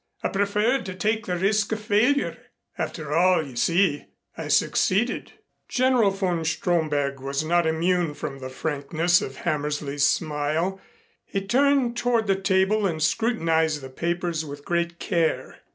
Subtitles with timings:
[0.23, 2.35] I preferred to take the risk of failure.
[2.75, 5.33] After all, you see, I succeeded."
[5.69, 10.81] General von Stromberg was not immune from the frankness of Hammersley's smile.
[11.23, 15.59] He turned toward the table and scrutinized the papers with great care.